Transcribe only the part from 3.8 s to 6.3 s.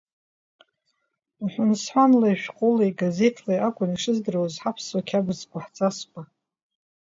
ишыздыруаз ҳаԥсуа қьабзқәа, ҳҵасқәа.